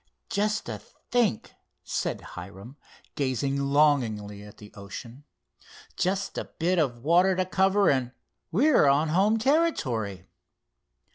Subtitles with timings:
[0.31, 1.53] "Just to think,"
[1.83, 2.75] said Hiram,
[3.13, 8.11] gazing longingly at the ocean—"just a bit of water to cover, and
[8.51, 10.25] we are on home territory."